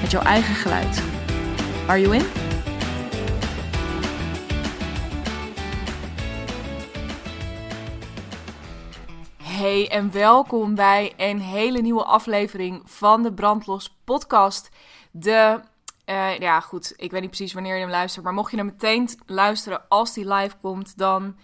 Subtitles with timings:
[0.00, 1.02] met jouw eigen geluid.
[1.86, 2.24] Are you in?
[9.42, 14.70] Hey en welkom bij een hele nieuwe aflevering van de Brandlos podcast.
[15.10, 15.60] De,
[16.06, 18.66] uh, ja goed, ik weet niet precies wanneer je hem luistert, maar mocht je hem
[18.66, 21.36] meteen luisteren als die live komt, dan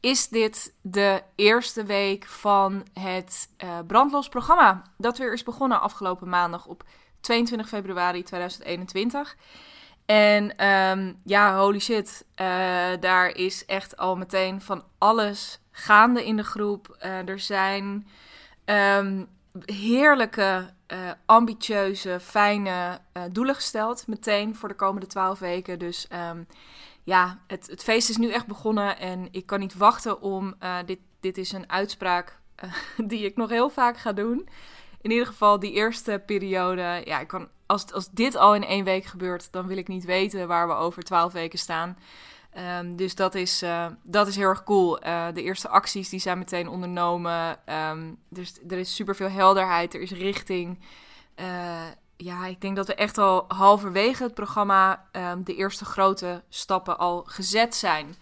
[0.00, 4.82] is dit de eerste week van het uh, Brandlos programma.
[4.96, 6.84] Dat weer is begonnen afgelopen maandag op
[7.20, 9.36] 22 februari 2021.
[10.10, 12.46] En um, ja, holy shit, uh,
[13.00, 16.96] daar is echt al meteen van alles gaande in de groep.
[17.04, 18.06] Uh, er zijn
[18.64, 19.28] um,
[19.64, 23.00] heerlijke, uh, ambitieuze, fijne
[23.32, 25.78] doelen gesteld meteen voor de komende 12 weken.
[25.78, 26.46] Dus um,
[27.04, 30.54] ja, het, het, feest is nu echt begonnen en ik kan niet wachten om.
[30.86, 32.38] dit, dit is een uitspraak
[33.10, 34.48] die ik nog heel vaak ga doen.
[35.00, 37.02] In ieder geval, die eerste periode.
[37.04, 40.04] Ja, ik kan, als, als dit al in één week gebeurt, dan wil ik niet
[40.04, 41.96] weten waar we over 12 weken staan.
[42.78, 45.06] Um, dus dat is, uh, dat is heel erg cool.
[45.06, 47.58] Uh, de eerste acties die zijn meteen ondernomen.
[48.28, 50.78] Dus er is superveel helderheid, er is richting.
[51.40, 51.80] Uh,
[52.16, 56.98] ja, ik denk dat we echt al halverwege het programma um, de eerste grote stappen
[56.98, 58.16] al gezet zijn.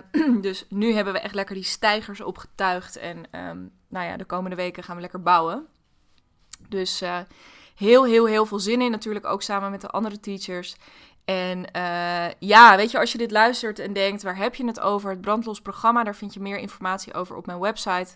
[0.40, 2.96] dus nu hebben we echt lekker die stijgers opgetuigd.
[2.96, 3.26] En
[3.88, 5.66] nou ja, de komende weken gaan we lekker bouwen.
[6.68, 7.02] Dus
[7.76, 8.90] heel, heel, heel veel zin in.
[8.90, 10.76] Natuurlijk ook samen met de andere teachers.
[11.26, 14.80] En uh, ja, weet je, als je dit luistert en denkt, waar heb je het
[14.80, 15.10] over?
[15.10, 18.14] Het brandlos programma, daar vind je meer informatie over op mijn website.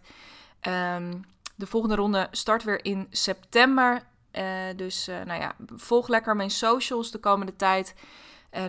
[0.69, 1.25] Um,
[1.55, 4.03] de volgende ronde start weer in september.
[4.33, 4.43] Uh,
[4.77, 7.95] dus nou ja, volg lekker mijn socials de komende tijd.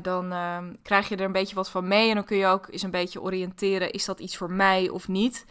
[0.02, 2.09] dan ehm, krijg je er een beetje wat van mee.
[2.09, 5.08] En dan kun je ook eens een beetje oriënteren, is dat iets voor mij of
[5.08, 5.46] niet?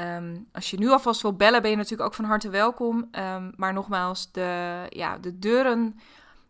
[0.00, 3.08] Um, als je nu alvast wil bellen, ben je natuurlijk ook van harte welkom.
[3.12, 6.00] Um, maar nogmaals, de, ja, de deuren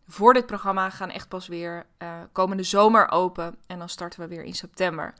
[0.07, 3.55] voor dit programma gaan echt pas weer uh, komende zomer open.
[3.67, 5.13] En dan starten we weer in september.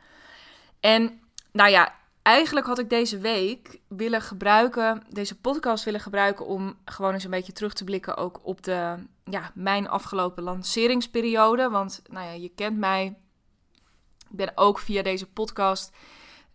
[0.80, 1.22] En
[1.52, 7.14] nou ja, eigenlijk had ik deze week willen gebruiken, deze podcast willen gebruiken om gewoon
[7.14, 11.70] eens een beetje terug te blikken ook op de, ja, mijn afgelopen lanceringsperiode.
[11.70, 13.18] Want nou ja, je kent mij.
[14.30, 15.96] Ik ben ook via deze podcast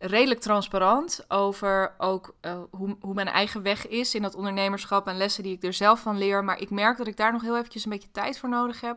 [0.03, 5.17] redelijk transparant over ook uh, hoe, hoe mijn eigen weg is in dat ondernemerschap en
[5.17, 6.45] lessen die ik er zelf van leer.
[6.45, 8.97] Maar ik merk dat ik daar nog heel eventjes een beetje tijd voor nodig heb.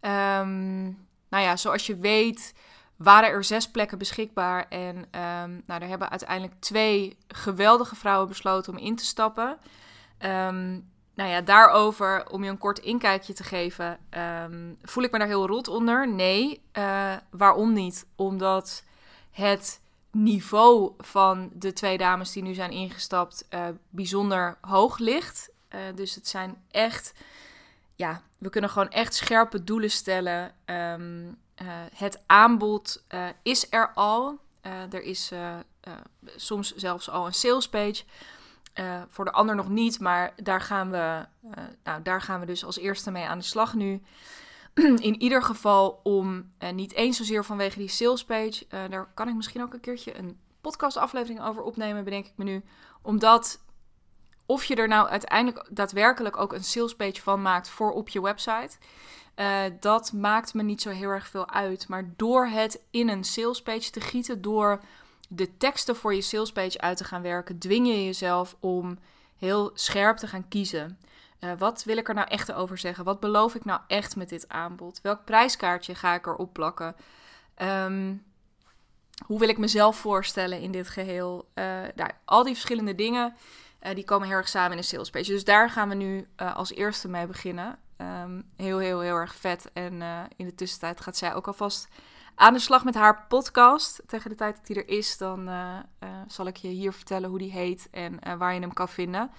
[0.00, 2.54] Um, nou ja, zoals je weet
[2.96, 4.68] waren er zes plekken beschikbaar.
[4.68, 9.58] En um, nou, daar hebben uiteindelijk twee geweldige vrouwen besloten om in te stappen.
[10.18, 13.98] Um, nou ja, daarover, om je een kort inkijkje te geven,
[14.82, 16.08] voel ik me daar heel rot onder?
[16.08, 16.62] Nee.
[16.78, 18.06] Uh, waarom niet?
[18.16, 18.84] Omdat
[19.30, 19.82] het
[20.14, 25.50] niveau van de twee dames die nu zijn ingestapt uh, bijzonder hoog ligt.
[25.74, 27.14] Uh, dus het zijn echt,
[27.94, 30.54] ja, we kunnen gewoon echt scherpe doelen stellen.
[30.66, 31.26] Um,
[31.62, 33.04] uh, het aanbod
[33.42, 34.38] is er al.
[34.62, 35.32] er is
[36.36, 38.02] soms zelfs al een sales page.
[39.08, 41.26] voor de ander nog niet, maar daar gaan, we,
[41.84, 44.02] nou, daar gaan we dus als eerste mee aan de slag nu.
[45.08, 49.28] in ieder geval om, uh, niet eens zozeer vanwege die sales page, uh, daar kan
[49.28, 52.62] ik misschien ook een keertje een podcastaflevering over opnemen, bedenk ik me nu.
[53.02, 53.62] Omdat
[54.46, 58.22] of je er nou uiteindelijk daadwerkelijk ook een sales page van maakt voor op je
[58.22, 58.76] website,
[59.36, 61.88] uh, dat maakt me niet zo heel erg veel uit.
[61.88, 64.80] Maar door het in een sales page te gieten, door
[65.28, 68.98] de teksten voor je sales page uit te gaan werken, dwing je jezelf om
[69.36, 70.98] heel scherp te gaan kiezen.
[71.44, 73.04] Uh, wat wil ik er nou echt over zeggen?
[73.04, 75.00] Wat beloof ik nou echt met dit aanbod?
[75.02, 76.96] Welk prijskaartje ga ik erop plakken?
[77.62, 78.24] Um,
[79.26, 81.48] hoe wil ik mezelf voorstellen in dit geheel?
[81.54, 81.64] Uh,
[81.94, 83.34] nou, al die verschillende dingen,
[83.82, 85.30] uh, die komen heel erg samen in een sales page.
[85.30, 87.78] Dus daar gaan we nu als eerste mee beginnen.
[87.98, 89.70] Um, heel, heel, heel erg vet.
[89.72, 90.02] En
[90.36, 91.88] in de tussentijd gaat zij ook alvast
[92.34, 94.02] aan de slag met haar podcast.
[94.06, 95.50] Tegen de tijd dat die er is, dan
[96.26, 99.30] zal ik je hier vertellen hoe die heet en waar je hem kan vinden.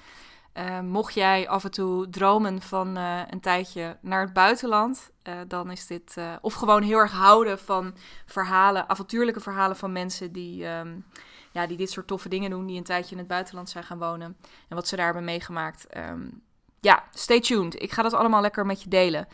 [0.57, 5.33] Uh, mocht jij af en toe dromen van uh, een tijdje naar het buitenland, uh,
[5.47, 6.17] dan is dit.
[6.41, 11.05] of gewoon heel erg houden van verhalen, avontuurlijke verhalen van mensen die, um,
[11.51, 13.99] ja, die dit soort toffe dingen doen, die een tijdje in het buitenland zijn gaan
[13.99, 14.37] wonen.
[14.69, 15.97] En wat ze daar hebben meegemaakt.
[15.97, 16.41] Um,
[16.79, 17.81] ja, stay tuned.
[17.81, 19.27] Ik ga dat allemaal lekker met je delen.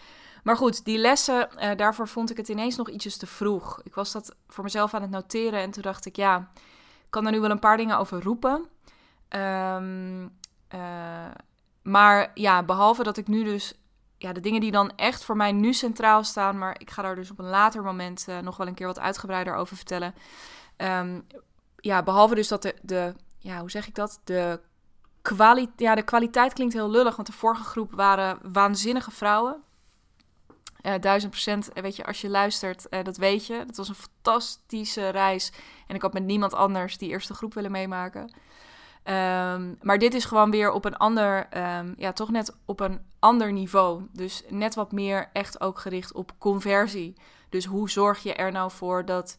[0.44, 3.82] Maar goed, die lessen, daarvoor vond ik het ineens nog ietsjes te vroeg.
[3.84, 6.52] Ik was dat voor mezelf aan het noteren en toen dacht ik, ja,
[7.06, 8.68] ik kan er nu wel een paar dingen over roepen.
[9.30, 10.40] Um,
[11.82, 13.74] maar ja, behalve dat ik nu dus
[14.18, 17.16] ja, de dingen die dan echt voor mij nu centraal staan, maar ik ga daar
[17.16, 20.16] dus op een later moment uh, nog wel een keer wat uitgebreider over vertellen.
[20.78, 21.26] Um,
[21.76, 24.20] ja, behalve dus dat de, de, ja, hoe zeg ik dat?
[24.24, 24.60] De
[25.22, 29.64] kwaliteit, ja, de kwaliteit klinkt heel lullig, want de vorige groep waren waanzinnige vrouwen.
[30.82, 33.64] Uh, duizend procent, weet je, als je luistert, uh, dat weet je.
[33.66, 35.52] Dat was een fantastische reis.
[35.88, 38.34] En ik had met niemand anders die eerste groep willen meemaken.
[39.04, 43.02] Um, maar dit is gewoon weer op een ander, um, ja, toch net op een
[43.20, 44.04] ander niveau.
[44.12, 47.18] Dus net wat meer echt ook gericht op conversie.
[47.50, 49.38] Dus hoe zorg je er nou voor dat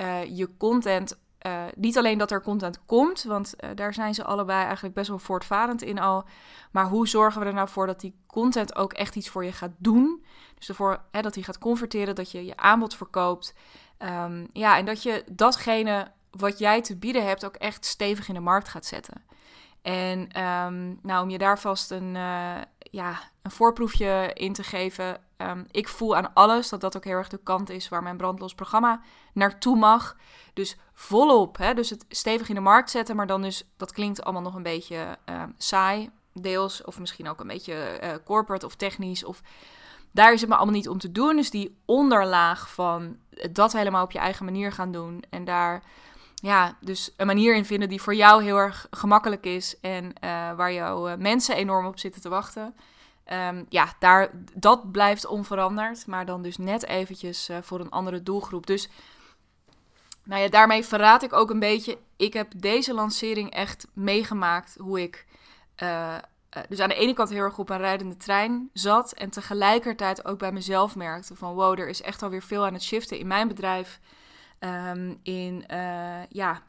[0.00, 4.24] uh, je content, uh, niet alleen dat er content komt, want uh, daar zijn ze
[4.24, 6.24] allebei eigenlijk best wel voortvarend in al.
[6.70, 9.52] Maar hoe zorgen we er nou voor dat die content ook echt iets voor je
[9.52, 10.24] gaat doen?
[10.54, 13.54] Dus ervoor hè, dat hij gaat converteren, dat je je aanbod verkoopt.
[13.98, 18.34] Um, ja, en dat je datgene wat jij te bieden hebt ook echt stevig in
[18.34, 19.22] de markt gaat zetten.
[19.82, 25.20] En um, nou, om je daar vast een, uh, ja, een voorproefje in te geven.
[25.36, 28.16] Um, ik voel aan alles dat dat ook heel erg de kant is waar mijn
[28.16, 29.00] brandlos programma
[29.32, 30.16] naartoe mag.
[30.52, 34.24] Dus volop, hè, dus het stevig in de markt zetten, maar dan dus, dat klinkt
[34.24, 36.84] allemaal nog een beetje um, saai, deels.
[36.84, 39.24] Of misschien ook een beetje uh, corporate of technisch.
[39.24, 39.42] Of
[40.10, 41.36] daar is het me allemaal niet om te doen.
[41.36, 43.16] Dus die onderlaag van
[43.50, 45.22] dat helemaal op je eigen manier gaan doen.
[45.30, 45.82] En daar
[46.42, 50.10] ja, dus een manier in vinden die voor jou heel erg gemakkelijk is en uh,
[50.54, 52.74] waar jouw uh, mensen enorm op zitten te wachten.
[53.32, 58.22] Um, ja, daar, dat blijft onveranderd, maar dan dus net eventjes uh, voor een andere
[58.22, 58.66] doelgroep.
[58.66, 58.88] Dus
[60.24, 61.98] nou ja, daarmee verraad ik ook een beetje.
[62.16, 65.26] Ik heb deze lancering echt meegemaakt hoe ik
[66.68, 70.38] dus aan de ene kant heel erg op een rijdende trein zat en tegelijkertijd ook
[70.38, 73.48] bij mezelf merkte van wow, er is echt alweer veel aan het shiften in mijn
[73.48, 74.00] bedrijf.
[74.64, 76.62] Um, in, uh, ja,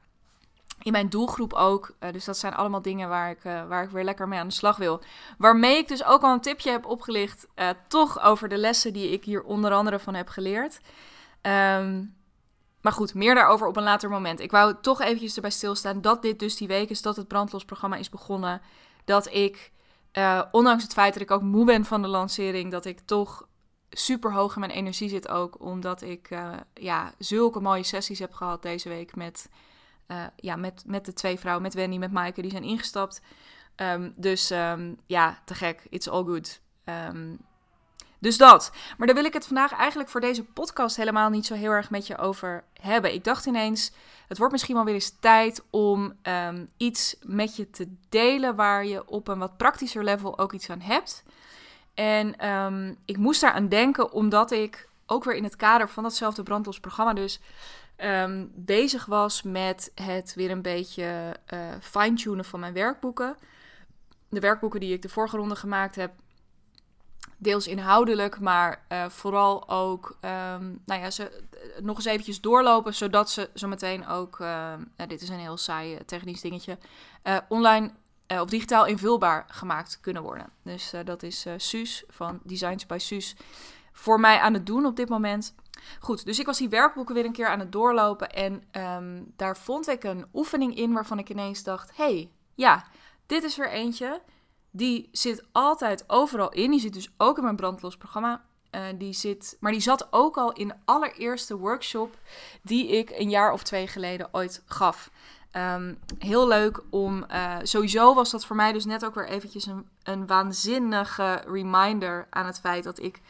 [0.81, 1.95] in mijn doelgroep ook.
[1.99, 4.47] Uh, dus dat zijn allemaal dingen waar ik, uh, waar ik weer lekker mee aan
[4.47, 5.01] de slag wil.
[5.37, 7.47] Waarmee ik dus ook al een tipje heb opgelicht.
[7.87, 10.79] toch over de lessen die ik hier onder andere van heb geleerd.
[11.41, 12.15] Um,
[12.81, 14.39] maar goed, meer daarover op een later moment.
[14.39, 17.95] Ik wou toch eventjes erbij stilstaan dat dit dus die week is dat het brandlosprogramma
[17.95, 18.61] is begonnen.
[19.05, 19.71] Dat ik,
[20.51, 23.47] ondanks het feit dat ik ook moe ben van de lancering, dat ik toch
[23.93, 25.61] super hoog in mijn energie zit ook.
[25.61, 29.49] Omdat ik uh, ja, zulke mooie sessies heb gehad deze week met,
[30.07, 33.21] uh, ja, met, met de twee vrouwen, met Wendy, met Maaike, die zijn ingestapt.
[33.75, 35.87] Um, dus um, ja, te gek.
[35.89, 36.61] It's all good.
[36.85, 37.39] Um,
[38.19, 38.71] dus dat.
[38.97, 41.89] Maar daar wil ik het vandaag eigenlijk voor deze podcast helemaal niet zo heel erg
[41.89, 43.13] met je over hebben.
[43.13, 43.91] Ik dacht ineens,
[44.27, 46.13] het wordt misschien wel weer eens tijd om
[46.77, 50.81] iets met je te delen waar je op een wat praktischer level ook iets aan
[50.81, 51.23] hebt.
[51.93, 56.03] En um, ik moest daar aan denken omdat ik ook weer in het kader van
[56.03, 57.39] datzelfde brandlos programma dus
[57.97, 63.37] um, bezig was met het weer een beetje uh, fine-tunen van mijn werkboeken.
[64.29, 66.11] De werkboeken die ik de vorige ronde gemaakt heb,
[67.37, 71.43] deels inhoudelijk, maar uh, vooral ook um, nou ja, ze,
[71.81, 74.73] nog eens eventjes doorlopen, zodat ze zo meteen ook, uh,
[75.07, 76.77] dit is een heel saai technisch dingetje,
[77.47, 77.91] online
[78.33, 80.49] uh, of digitaal invulbaar gemaakt kunnen worden.
[80.63, 83.35] Dus uh, dat is uh, Suus van Designs by Suus
[83.91, 85.55] voor mij aan het doen op dit moment.
[85.99, 89.57] Goed, dus ik was die werkboeken weer een keer aan het doorlopen en um, daar
[89.57, 92.85] vond ik een oefening in waarvan ik ineens dacht: hey, ja,
[93.25, 94.21] dit is weer eentje.
[94.71, 96.71] Die zit altijd overal in.
[96.71, 98.45] Die zit dus ook in mijn brandlos programma.
[98.95, 102.17] Die zit, maar die zat ook al in de allereerste workshop
[102.61, 105.11] die ik een jaar of twee geleden ooit gaf.
[105.57, 107.25] Um, heel leuk om.
[107.31, 112.27] Uh, sowieso was dat voor mij dus net ook weer eventjes een, een waanzinnige reminder
[112.29, 113.21] aan het feit dat ik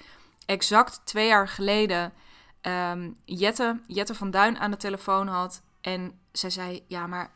[0.46, 2.13] exact twee jaar geleden
[2.62, 5.62] um, Jette, Jette van Duin aan de telefoon had.
[5.82, 7.32] En zij zei: Ja, maar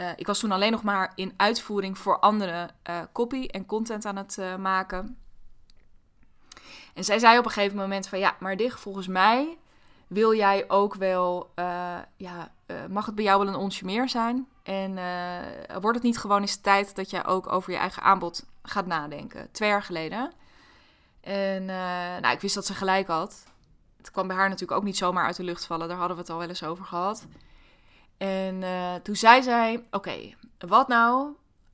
[0.00, 4.04] uh, ik was toen alleen nog maar in uitvoering voor anderen uh, copy en content
[4.04, 5.18] aan het maken.
[6.94, 9.58] En zij zei op een gegeven moment van ja, maar dit volgens mij
[10.06, 11.50] wil jij ook wel,
[12.16, 14.48] ja, uh, mag het bij jou wel een onsje meer zijn?
[14.62, 18.46] En uh, wordt het niet gewoon eens tijd dat jij ook over je eigen aanbod
[18.62, 19.48] gaat nadenken?
[19.52, 20.32] Twee jaar geleden.
[21.20, 21.64] En
[22.20, 23.44] nou, ik wist dat ze gelijk had.
[23.96, 25.88] Het kwam bij haar natuurlijk ook niet zomaar uit de lucht vallen.
[25.88, 27.26] Daar hadden we het al wel eens over gehad.
[28.16, 28.62] En
[29.02, 31.28] toen zei zij: Oké, wat nou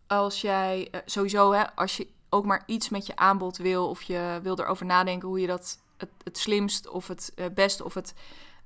[0.07, 4.41] als jij sowieso, hè, als je ook maar iets met je aanbod wil, of je
[4.43, 8.15] wil erover nadenken hoe je dat het, het slimst of het best of het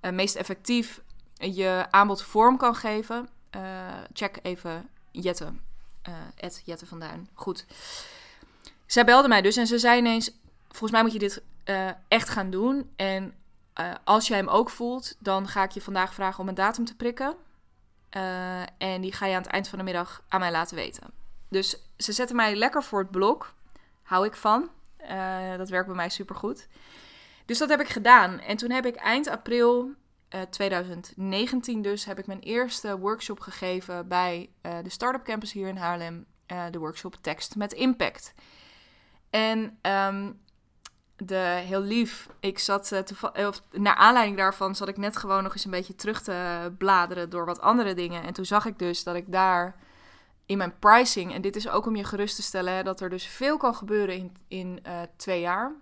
[0.01, 1.01] meest effectief
[1.39, 3.63] je aanbod vorm kan geven, uh,
[4.13, 5.53] check even Jette.
[6.37, 7.29] Ed Jette van Duin.
[7.35, 7.67] Goed.
[8.87, 10.31] zij belde mij dus en ze zei ineens:
[10.69, 12.93] Volgens mij moet je dit eh, echt gaan doen.
[12.97, 13.35] En
[13.81, 16.85] uh, als jij hem ook voelt, dan ga ik je vandaag vragen om een datum
[16.85, 17.37] te prikken.
[18.17, 21.11] Uh, en die ga je aan het eind van de middag aan mij laten weten.
[21.49, 23.55] Dus ze zetten mij lekker voor het blok.
[24.03, 24.71] Hou ik van.
[25.57, 26.69] dat werkt bij mij supergoed.
[27.47, 28.41] Dus dat heb ik gedaan.
[28.41, 29.91] En toen heb ik eind april
[30.51, 34.51] 2019 dus heb ik mijn eerste workshop gegeven bij
[34.83, 36.27] de Startup Campus hier in Haarlem.
[36.71, 38.35] de workshop Tekst met Impact.
[39.31, 40.41] En um,
[41.17, 42.29] de, heel lief.
[42.41, 42.93] Ik zat
[43.35, 47.31] of, naar aanleiding daarvan zat ik net gewoon nog eens een beetje terug te bladeren
[47.31, 48.23] door wat andere dingen.
[48.23, 49.77] En toen zag ik dus dat ik daar
[50.47, 53.11] in mijn pricing, en dit is ook om je gerust te stellen, hè, dat er
[53.11, 54.83] dus veel kan gebeuren in, in
[55.17, 55.75] twee jaar.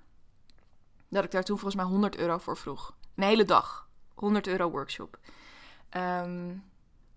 [1.09, 2.95] Dat ik daar toen volgens mij 100 euro voor vroeg.
[3.17, 3.84] Een hele dag.
[4.14, 5.18] 100 euro workshop.
[5.97, 6.64] Um,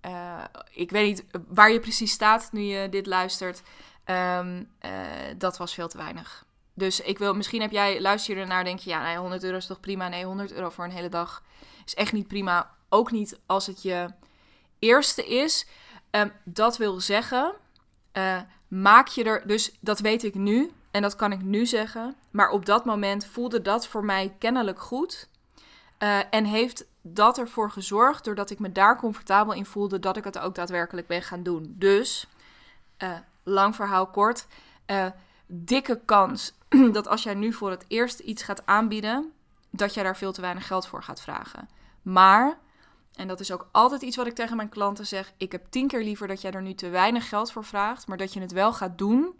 [0.06, 3.62] uh, ik weet niet waar je precies staat nu je dit luistert.
[4.06, 4.70] Um,
[5.38, 6.46] dat was veel te weinig.
[6.74, 9.58] Dus ik wil, misschien heb jij, luister je ernaar, denk je, ja, nee, 100 euro
[9.58, 10.08] is toch prima?
[10.08, 11.44] Nee, 100 euro voor een hele dag
[11.86, 12.76] is echt niet prima.
[12.90, 14.10] Ook niet als het je
[14.80, 15.68] eerste is.
[16.12, 17.54] Um, dat wil zeggen,
[18.14, 22.16] uh, maak je er, dus dat weet ik nu en dat kan ik nu zeggen.
[22.32, 25.30] Maar op dat moment voelde dat voor mij kennelijk goed.
[26.00, 30.24] Uh, en heeft dat ervoor gezorgd, doordat ik me daar comfortabel in voelde, dat ik
[30.24, 31.76] het ook daadwerkelijk ben gaan doen.
[31.78, 32.28] Dus,
[32.98, 34.48] uh, lang verhaal kort
[35.48, 36.54] dikke kans
[36.92, 39.32] dat als jij nu voor het eerst iets gaat aanbieden,
[39.70, 41.70] dat jij daar veel te weinig geld voor gaat vragen.
[42.02, 42.58] Maar,
[43.16, 45.88] en dat is ook altijd iets wat ik tegen mijn klanten zeg, ik heb tien
[45.88, 48.52] keer liever dat jij er nu te weinig geld voor vraagt, maar dat je het
[48.52, 49.40] wel gaat doen,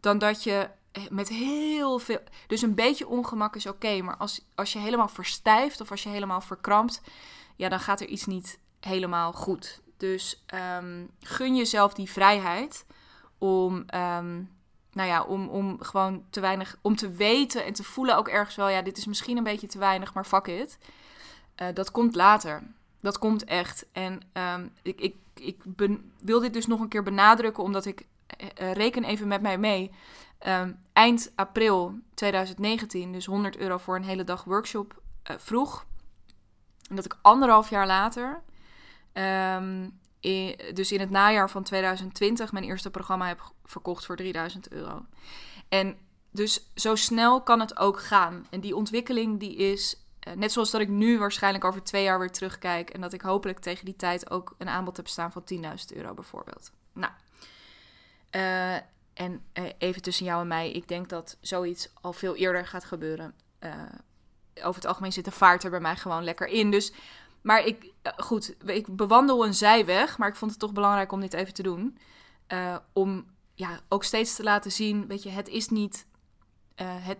[0.00, 0.68] dan dat je
[1.10, 2.20] met heel veel.
[2.46, 6.08] Dus een beetje ongemak is oké, maar als, als je helemaal verstijft of als je
[6.08, 7.02] helemaal verkrampt,
[7.56, 9.80] ja, dan gaat er iets niet helemaal goed.
[9.96, 10.44] Dus
[10.78, 12.84] um, gun jezelf die vrijheid
[13.38, 13.84] om.
[13.94, 14.50] Um,
[14.92, 18.56] nou ja, om, om gewoon te weinig, om te weten en te voelen ook ergens
[18.56, 20.78] wel, ja, dit is misschien een beetje te weinig, maar fuck it.
[21.62, 22.62] Uh, dat komt later.
[23.00, 23.86] Dat komt echt.
[23.92, 28.06] En um, ik, ik, ik ben, wil dit dus nog een keer benadrukken, omdat ik
[28.54, 29.90] reken even met mij mee.
[30.46, 35.86] Um, eind april 2019, dus 100 euro voor een hele dag workshop uh, vroeg.
[36.88, 38.42] En dat ik anderhalf jaar later
[39.12, 40.00] um,
[40.74, 45.06] dus in het najaar van 2020 mijn eerste programma heb verkocht voor 3000 euro.
[45.68, 45.96] En
[46.30, 48.46] dus zo snel kan het ook gaan.
[48.50, 52.18] En die ontwikkeling die is, eh, net zoals dat ik nu waarschijnlijk over twee jaar
[52.18, 52.90] weer terugkijk.
[52.90, 56.14] En dat ik hopelijk tegen die tijd ook een aanbod heb staan van 10.000 euro
[56.14, 56.70] bijvoorbeeld.
[56.92, 57.12] Nou,
[58.30, 58.74] uh,
[59.14, 62.84] en uh, even tussen jou en mij, ik denk dat zoiets al veel eerder gaat
[62.84, 63.34] gebeuren.
[64.54, 66.70] over het algemeen zit de vaart er bij mij gewoon lekker in.
[66.70, 66.92] Dus
[67.42, 71.20] maar ik, eh, goed, ik bewandel een zijweg, maar ik vond het toch belangrijk om
[71.20, 71.98] dit even te doen.
[72.92, 76.06] Om ja, ook steeds te laten zien, weet je, het is niet,
[76.74, 77.18] het,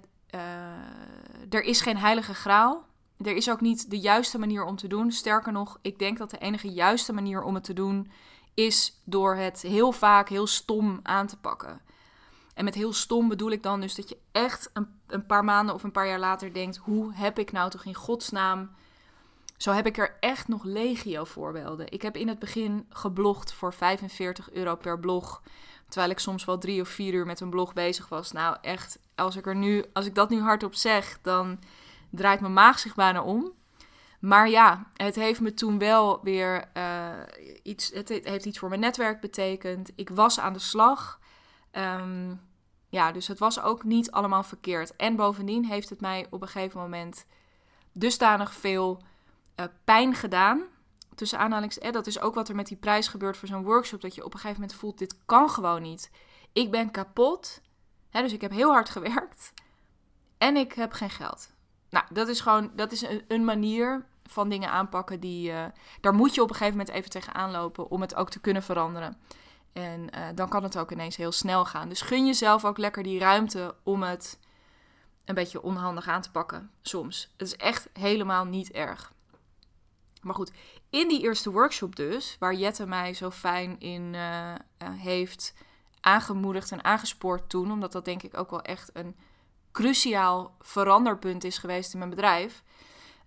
[1.50, 2.86] er is geen heilige graal.
[3.24, 5.12] Er is ook niet de juiste manier om te doen.
[5.12, 8.10] Sterker nog, ik denk dat de enige juiste manier om het te doen
[8.66, 11.80] is door het heel vaak heel stom aan te pakken.
[12.54, 15.74] En met heel stom bedoel ik dan dus dat je echt een, een paar maanden
[15.74, 18.70] of een paar jaar later denkt: hoe heb ik nou toch in godsnaam
[19.60, 21.92] zo heb ik er echt nog legio voorbeelden.
[21.92, 25.42] Ik heb in het begin geblogd voor 45 euro per blog.
[25.88, 28.32] Terwijl ik soms wel drie of vier uur met een blog bezig was.
[28.32, 31.58] Nou, echt, als ik, er nu, als ik dat nu hardop zeg, dan
[32.10, 33.52] draait mijn maag zich bijna om.
[34.20, 37.10] Maar ja, het heeft me toen wel weer uh,
[37.62, 37.90] iets.
[37.92, 39.92] Het heeft iets voor mijn netwerk betekend.
[39.94, 41.20] Ik was aan de slag.
[41.72, 42.40] Um,
[42.88, 44.96] ja, dus het was ook niet allemaal verkeerd.
[44.96, 47.26] En bovendien heeft het mij op een gegeven moment
[47.92, 49.02] dusdanig veel
[49.56, 50.62] uh, pijn gedaan.
[51.14, 54.00] Tussen aanhalings, eh, dat is ook wat er met die prijs gebeurt voor zo'n workshop.
[54.00, 56.10] Dat je op een gegeven moment voelt, dit kan gewoon niet.
[56.52, 57.60] Ik ben kapot.
[58.10, 59.52] Hè, dus ik heb heel hard gewerkt.
[60.38, 61.50] En ik heb geen geld.
[61.90, 65.64] Nou, dat is gewoon, dat is een, een manier van dingen aanpakken die, uh,
[66.00, 68.62] daar moet je op een gegeven moment even tegenaan lopen om het ook te kunnen
[68.62, 69.16] veranderen.
[69.72, 71.88] En uh, dan kan het ook ineens heel snel gaan.
[71.88, 74.38] Dus gun jezelf ook lekker die ruimte om het
[75.24, 77.32] een beetje onhandig aan te pakken soms.
[77.36, 79.12] Het is echt helemaal niet erg.
[80.22, 80.52] Maar goed,
[80.90, 85.54] in die eerste workshop dus, waar Jette mij zo fijn in uh, heeft
[86.00, 89.16] aangemoedigd en aangespoord toen, omdat dat denk ik ook wel echt een
[89.72, 92.62] cruciaal veranderpunt is geweest in mijn bedrijf,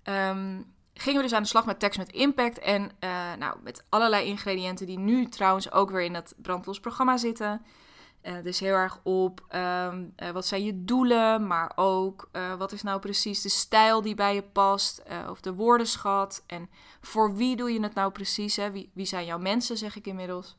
[0.03, 3.85] um, gingen we dus aan de slag met tekst met impact en uh, nou, met
[3.89, 7.61] allerlei ingrediënten die nu trouwens ook weer in dat brandlos programma zitten.
[8.23, 12.83] Uh, dus heel erg op um, uh, wat zijn je doelen, maar ook wat is
[12.83, 16.43] nou precies de stijl die bij je past, of de woordenschat.
[16.47, 16.69] En
[17.01, 18.55] voor wie doe je het nou precies?
[18.55, 18.71] Hè?
[18.71, 20.57] Wie, wie zijn jouw mensen, zeg ik inmiddels.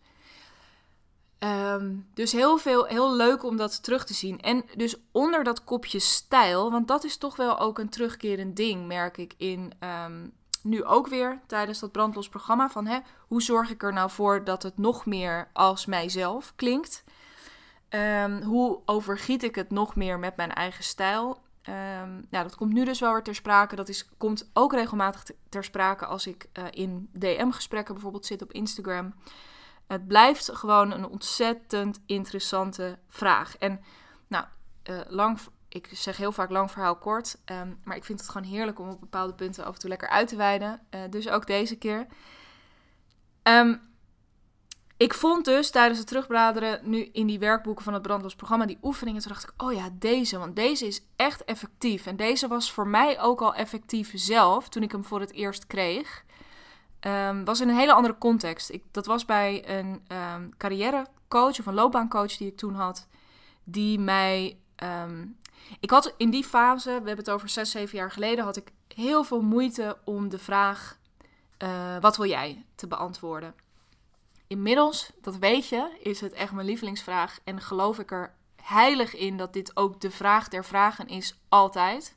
[1.38, 4.40] Ehm, dus heel, veel, heel leuk om dat terug te zien.
[4.40, 8.86] En dus onder dat kopje stijl, want dat is toch wel ook een terugkerend ding,
[8.86, 10.26] merk ik in ehm,
[10.62, 12.68] nu ook weer tijdens dat brandlos programma.
[12.68, 12.98] Van hè,
[13.28, 17.04] hoe zorg ik er nou voor dat het nog meer als mijzelf klinkt?
[17.90, 21.42] Um, hoe overgiet ik het nog meer met mijn eigen stijl?
[21.68, 23.76] Um, nou, dat komt nu dus wel weer ter sprake.
[23.76, 28.52] Dat is, komt ook regelmatig ter sprake als ik uh, in DM-gesprekken bijvoorbeeld zit op
[28.52, 29.14] Instagram.
[29.86, 33.56] Het blijft gewoon een ontzettend interessante vraag.
[33.56, 33.80] En
[34.26, 34.44] nou,
[34.90, 35.38] uh, lang,
[35.68, 37.38] ik zeg heel vaak lang verhaal kort.
[37.44, 40.08] Um, maar ik vind het gewoon heerlijk om op bepaalde punten af en toe lekker
[40.08, 40.80] uit te wijden.
[40.90, 42.06] Uh, dus ook deze keer.
[43.42, 43.92] Um,
[44.96, 48.78] ik vond dus tijdens het terugbladeren nu in die werkboeken van het brandlos programma die
[48.82, 49.22] oefeningen.
[49.22, 50.38] Toen dacht ik, oh ja, deze.
[50.38, 52.06] Want deze is echt effectief.
[52.06, 55.66] En deze was voor mij ook al effectief zelf toen ik hem voor het eerst
[55.66, 56.24] kreeg.
[57.06, 58.70] Um, was in een hele andere context.
[58.70, 63.06] Ik, dat was bij een um, carrièrecoach of een loopbaancoach die ik toen had.
[63.64, 64.58] Die mij.
[64.82, 65.37] Um,
[65.80, 68.73] ik had in die fase, we hebben het over zes, zeven jaar geleden, had ik
[68.94, 70.99] heel veel moeite om de vraag:
[71.58, 73.54] uh, wat wil jij te beantwoorden.
[74.46, 77.38] Inmiddels, dat weet je, is het echt mijn lievelingsvraag.
[77.44, 82.16] En geloof ik er heilig in dat dit ook de vraag der vragen is, altijd.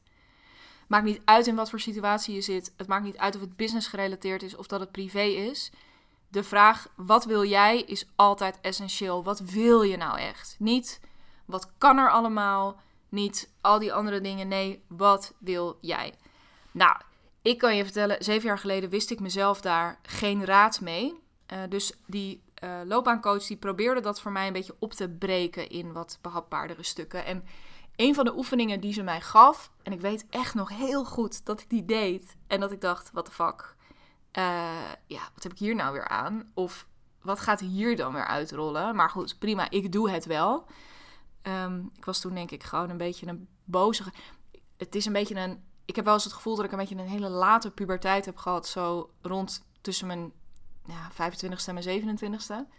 [0.88, 2.74] Maakt niet uit in wat voor situatie je zit.
[2.78, 5.72] Het maakt niet uit of het business gerelateerd is of dat het privé is.
[6.28, 9.24] De vraag, wat wil jij, is altijd essentieel.
[9.24, 10.56] Wat wil je nou echt?
[10.60, 11.00] Niet,
[11.46, 12.80] wat kan er allemaal?
[13.10, 14.48] Niet al die andere dingen.
[14.48, 16.14] Nee, wat wil jij?
[16.72, 16.98] Nou,
[17.42, 21.20] ik kan je vertellen, zeven jaar geleden wist ik mezelf daar geen raad mee.
[21.54, 25.70] Uh, dus die uh, loopbaancoach die probeerde dat voor mij een beetje op te breken
[25.70, 27.26] in wat behapbaardere stukken.
[27.26, 27.44] En
[27.98, 31.46] een van de oefeningen die ze mij gaf, en ik weet echt nog heel goed
[31.46, 32.36] dat ik die deed.
[32.48, 33.76] En dat ik dacht, what the fuck?
[34.38, 34.44] Uh,
[35.08, 36.52] ja, wat heb ik hier nou weer aan?
[36.54, 36.88] Of
[37.22, 38.96] wat gaat hier dan weer uitrollen?
[38.96, 40.66] Maar goed, prima, ik doe het wel.
[41.44, 44.04] Um, ik was toen denk ik gewoon een beetje een boze...
[44.78, 45.64] Het is een beetje een...
[45.86, 48.38] Ik heb wel eens het gevoel dat ik een beetje een hele late puberteit heb
[48.38, 48.68] gehad.
[48.68, 50.32] Zo rond tussen mijn
[50.86, 52.70] ja, 25ste en mijn 27ste.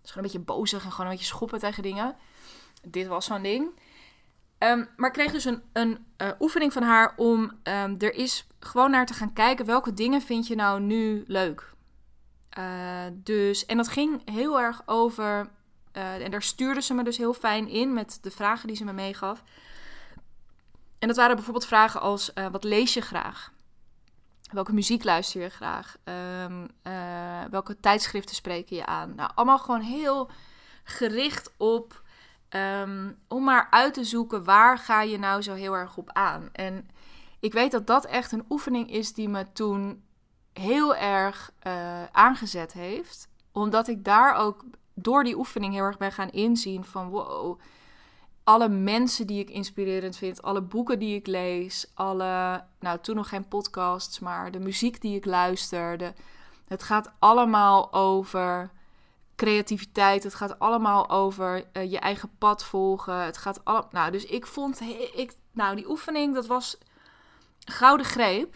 [0.00, 2.16] Dus gewoon een beetje bozig en gewoon een beetje schoppen tegen dingen.
[2.82, 3.70] Dit was zo'n ding.
[4.62, 8.46] Um, maar ik kreeg dus een, een uh, oefening van haar om um, er is
[8.60, 11.72] gewoon naar te gaan kijken welke dingen vind je nou nu leuk.
[12.58, 15.48] Uh, dus, en dat ging heel erg over,
[15.92, 18.84] uh, en daar stuurde ze me dus heel fijn in met de vragen die ze
[18.84, 19.42] me meegaf.
[20.98, 23.52] En dat waren bijvoorbeeld vragen als, wat lees je graag?
[24.50, 25.96] Welke muziek luister je graag?
[26.04, 29.14] Uh, welke tijdschriften spreken je aan?
[29.14, 30.30] Nou, allemaal gewoon heel
[30.84, 32.02] gericht op
[32.54, 36.48] um, om maar uit te zoeken waar ga je nou zo heel erg op aan.
[36.52, 36.88] En
[37.40, 40.02] ik weet dat dat echt een oefening is die me toen
[40.52, 43.28] heel erg uh, aangezet heeft.
[43.52, 47.60] Omdat ik daar ook door die oefening heel erg ben gaan inzien van wow
[48.44, 53.28] alle mensen die ik inspirerend vind, alle boeken die ik lees, alle, nou toen nog
[53.28, 56.14] geen podcasts, maar de muziek die ik luister.
[56.66, 58.70] het gaat allemaal over
[59.42, 60.22] creativiteit.
[60.22, 63.24] Het gaat allemaal over uh, je eigen pad volgen.
[63.24, 63.88] Het gaat allemaal.
[63.90, 64.80] Nou, dus ik vond,
[65.14, 66.78] ik, nou, die oefening, dat was
[67.64, 68.54] gouden greep.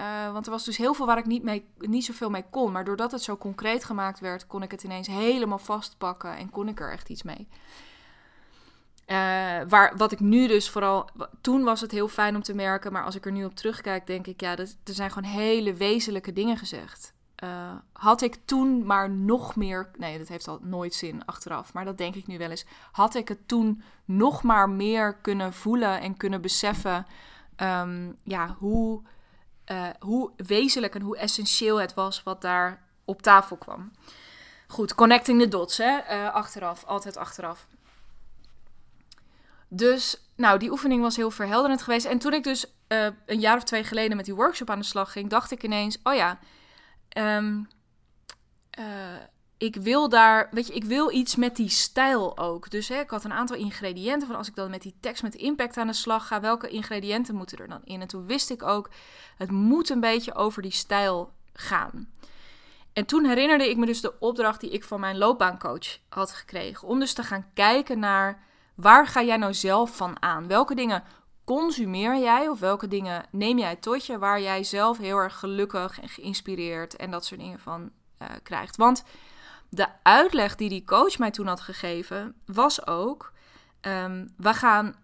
[0.00, 2.72] Uh, want er was dus heel veel waar ik niet, mee, niet zoveel mee kon.
[2.72, 6.68] Maar doordat het zo concreet gemaakt werd, kon ik het ineens helemaal vastpakken en kon
[6.68, 7.48] ik er echt iets mee.
[9.06, 9.16] Uh,
[9.68, 11.08] waar, wat ik nu dus vooral.
[11.40, 12.92] Toen was het heel fijn om te merken.
[12.92, 16.32] Maar als ik er nu op terugkijk, denk ik, ja, er zijn gewoon hele wezenlijke
[16.32, 17.13] dingen gezegd.
[17.44, 19.90] Uh, had ik toen maar nog meer.
[19.96, 21.72] Nee, dat heeft al nooit zin achteraf.
[21.72, 22.64] Maar dat denk ik nu wel eens.
[22.92, 27.06] Had ik het toen nog maar meer kunnen voelen en kunnen beseffen.
[27.56, 29.02] Um, ja, hoe,
[29.70, 33.92] uh, hoe wezenlijk en hoe essentieel het was wat daar op tafel kwam.
[34.68, 36.30] Goed, connecting the dots, hè?
[36.30, 37.66] achteraf, altijd achteraf.
[39.68, 42.06] Dus, nou, die oefening was heel verhelderend geweest.
[42.06, 42.66] En toen ik dus
[43.26, 45.98] een jaar of twee geleden met die workshop aan de slag ging, dacht ik ineens:
[46.02, 46.38] oh ja,
[47.14, 47.68] um,
[48.78, 48.84] uh,
[49.58, 52.70] ik wil daar, weet je, ik wil iets met die stijl ook.
[52.70, 55.34] Dus hè, ik had een aantal ingrediënten van als ik dan met die tekst met
[55.34, 58.00] impact aan de slag ga, welke ingrediënten moeten er dan in?
[58.00, 58.90] En toen wist ik ook,
[59.36, 62.12] het moet een beetje over die stijl gaan.
[62.92, 66.88] En toen herinnerde ik me dus de opdracht die ik van mijn loopbaancoach had gekregen.
[66.88, 68.42] Om dus te gaan kijken naar
[68.74, 70.48] Waar ga jij nou zelf van aan?
[70.48, 71.02] Welke dingen
[71.44, 76.00] consumeer jij of welke dingen neem jij tot je waar jij zelf heel erg gelukkig
[76.00, 77.90] en geïnspireerd en dat soort dingen van
[78.22, 78.76] uh, krijgt?
[78.76, 79.04] Want
[79.68, 83.32] de uitleg die die coach mij toen had gegeven was ook:
[83.80, 84.94] um, we gaan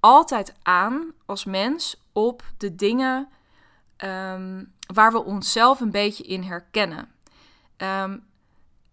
[0.00, 3.28] altijd aan als mens op de dingen
[3.96, 7.12] um, waar we onszelf een beetje in herkennen.
[7.76, 8.24] Um,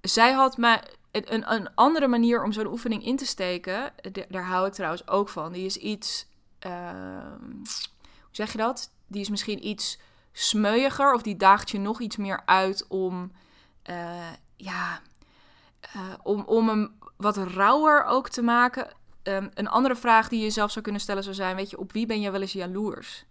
[0.01, 3.93] zij had mij een, een andere manier om zo'n oefening in te steken,
[4.29, 5.51] daar hou ik trouwens ook van.
[5.51, 6.27] Die is iets,
[6.61, 7.51] ehm,
[8.17, 8.91] hoe zeg je dat?
[9.07, 9.99] Die is misschien iets
[10.31, 13.31] smeuiger of die daagt je nog iets meer uit om,
[13.89, 15.01] uh, ja,
[15.95, 18.87] uh, om, om hem wat rauwer ook te maken.
[19.23, 21.91] Um, een andere vraag die je zelf zou kunnen stellen zou zijn: Weet je, op
[21.91, 23.25] wie ben je wel eens jaloers?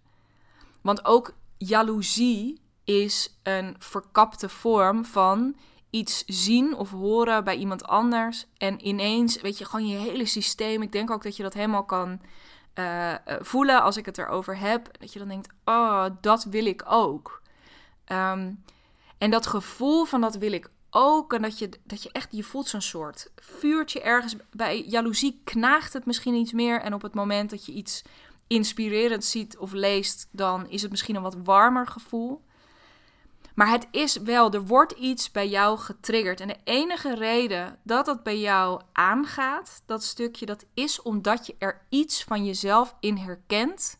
[0.81, 5.55] Want ook jaloezie is een verkapte vorm van
[5.89, 8.45] iets zien of horen bij iemand anders.
[8.57, 10.81] En ineens, weet je, gewoon je hele systeem.
[10.81, 12.21] Ik denk ook dat je dat helemaal kan
[12.75, 14.99] uh, voelen als ik het erover heb.
[14.99, 17.41] Dat je dan denkt: Oh, dat wil ik ook.
[18.07, 18.63] Um,
[19.17, 21.33] en dat gevoel van dat wil ik ook.
[21.33, 24.35] En dat je, dat je echt, je voelt zo'n soort vuurtje ergens.
[24.51, 26.81] Bij jaloezie knaagt het misschien iets meer.
[26.81, 28.03] En op het moment dat je iets
[28.47, 32.41] inspirerend ziet of leest, dan is het misschien een wat warmer gevoel.
[33.55, 36.39] Maar het is wel, er wordt iets bij jou getriggerd.
[36.39, 41.55] En de enige reden dat dat bij jou aangaat, dat stukje, dat is omdat je
[41.57, 43.99] er iets van jezelf in herkent.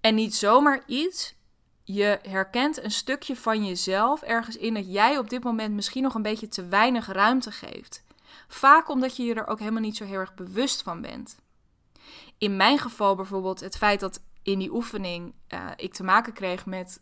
[0.00, 1.34] En niet zomaar iets,
[1.84, 6.14] je herkent een stukje van jezelf ergens in dat jij op dit moment misschien nog
[6.14, 8.04] een beetje te weinig ruimte geeft.
[8.48, 11.36] Vaak omdat je je er ook helemaal niet zo heel erg bewust van bent.
[12.38, 16.66] In mijn geval bijvoorbeeld het feit dat in die oefening uh, ik te maken kreeg
[16.66, 17.00] met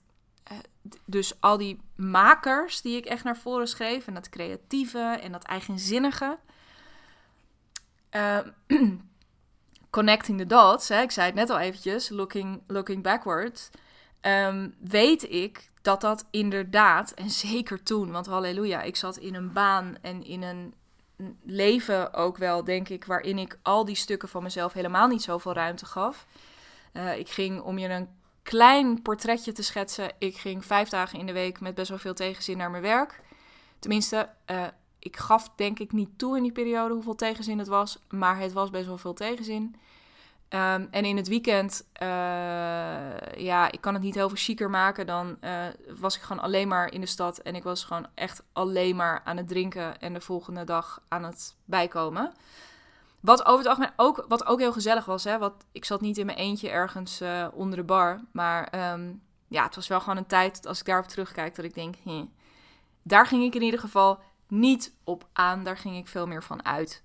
[1.05, 5.45] dus al die makers die ik echt naar voren schreef en dat creatieve en dat
[5.45, 6.39] eigenzinnige.
[8.11, 8.39] Uh,
[9.91, 13.71] connecting the dots, hè, ik zei het net al eventjes, looking, looking backwards
[14.27, 19.53] um, weet ik dat dat inderdaad, en zeker toen, want halleluja, ik zat in een
[19.53, 20.75] baan en in een
[21.43, 25.53] leven ook wel, denk ik, waarin ik al die stukken van mezelf helemaal niet zoveel
[25.53, 26.27] ruimte gaf.
[26.93, 28.09] Uh, ik ging, om je een
[28.47, 32.15] klein portretje te schetsen, ik ging vijf dagen in de week met best wel veel
[32.15, 33.21] tegenzin naar mijn werk.
[33.79, 34.63] Tenminste, uh,
[34.99, 38.53] ik gaf denk ik niet toe in die periode hoeveel tegenzin het was, maar het
[38.53, 39.77] was best wel veel tegenzin.
[40.49, 42.09] Um, en in het weekend, uh,
[43.37, 45.07] ja, ik kan het niet heel veel chiquer maken.
[45.07, 45.67] Dan uh,
[45.99, 47.39] was ik gewoon alleen maar in de stad.
[47.39, 50.01] En ik was gewoon echt alleen maar aan het drinken.
[50.01, 52.33] En de volgende dag aan het bijkomen.
[53.27, 55.25] Wat over het algemeen ook, wat ook heel gezellig was.
[55.25, 55.39] Hè?
[55.39, 58.21] Wat, ik zat niet in mijn eentje ergens uh, onder de bar.
[58.33, 61.75] Maar um, ja, het was wel gewoon een tijd, als ik daarop terugkijk, dat ik
[61.75, 61.95] denk...
[62.03, 62.25] Hm,
[63.03, 65.65] daar ging ik in ieder geval niet op aan.
[65.65, 67.03] Daar ging ik veel meer van uit.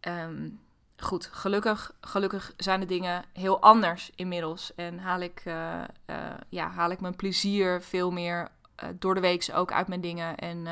[0.00, 0.60] Um,
[0.96, 4.74] goed, gelukkig, gelukkig zijn de dingen heel anders inmiddels.
[4.74, 6.16] En haal ik, uh, uh,
[6.48, 8.48] ja, haal ik mijn plezier veel meer
[8.94, 10.36] door de week ook uit mijn dingen.
[10.36, 10.62] En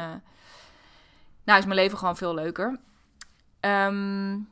[1.45, 2.79] nou is mijn leven gewoon veel leuker.
[3.61, 4.49] Um,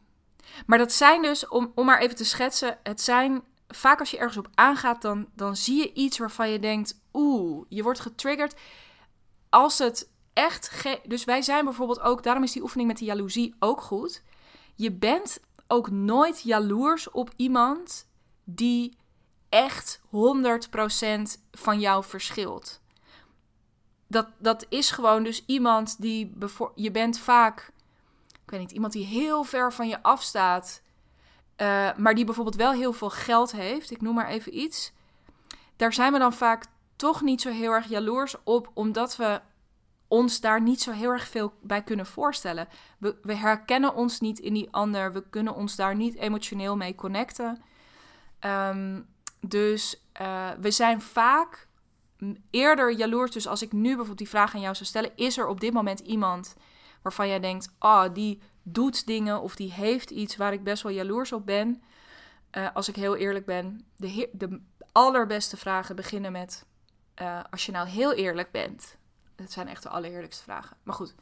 [0.67, 4.19] maar dat zijn dus, om, om maar even te schetsen, het zijn vaak als je
[4.19, 8.55] ergens op aangaat, dan, dan zie je iets waarvan je denkt, oeh, je wordt getriggerd.
[9.49, 13.55] Als het echt, dus wij zijn bijvoorbeeld ook, daarom is die oefening met die jaloezie
[13.59, 14.23] ook goed.
[14.75, 18.09] Je bent ook nooit jaloers op iemand
[18.45, 18.97] die
[19.49, 20.09] echt 100%
[21.51, 22.81] van jou verschilt.
[24.09, 26.33] Dat, dat is gewoon dus iemand die.
[26.75, 27.75] Je bent vaak.
[28.47, 30.83] Ik weet niet, iemand die heel ver van je afstaat.
[31.57, 33.91] Uh, maar die bijvoorbeeld wel heel veel geld heeft.
[33.91, 34.93] Ik noem maar even iets.
[35.77, 36.65] Daar zijn we dan vaak
[36.97, 39.41] toch niet zo heel erg jaloers op, omdat we
[40.09, 42.69] ons daar niet zo heel erg veel bij kunnen voorstellen.
[42.99, 45.13] We, we, herkennen ons niet in die ander.
[45.13, 47.63] We kunnen ons daar niet emotioneel mee connecten.
[48.41, 49.07] Um,
[49.41, 51.69] dus uh, we zijn vaak
[52.51, 53.31] eerder jaloers.
[53.31, 55.73] Dus als ik nu bijvoorbeeld die vraag aan jou zou stellen: is er op dit
[55.73, 56.57] moment iemand
[57.07, 60.83] waarvan jij denkt: ah, oh, die doet dingen of die heeft iets waar ik best
[60.83, 61.83] wel jaloers op ben?
[62.53, 64.61] Uh, als ik heel eerlijk ben, de, de
[64.93, 66.67] allerbeste vragen beginnen met:
[67.23, 68.97] uh, als je nou heel eerlijk bent,
[69.37, 70.77] het zijn echt de allereerlijkste vragen.
[70.83, 71.15] Maar goed.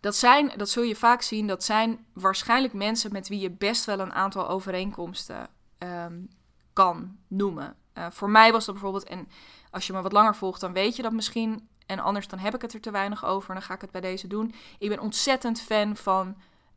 [0.00, 3.84] Dat, zijn, dat zul je vaak zien, dat zijn waarschijnlijk mensen met wie je best
[3.84, 6.28] wel een aantal overeenkomsten um,
[6.72, 7.76] kan noemen.
[7.94, 9.28] Uh, voor mij was dat bijvoorbeeld, en
[9.70, 11.68] als je me wat langer volgt, dan weet je dat misschien.
[11.86, 13.48] En anders dan heb ik het er te weinig over.
[13.48, 14.54] En dan ga ik het bij deze doen.
[14.78, 16.36] Ik ben ontzettend fan van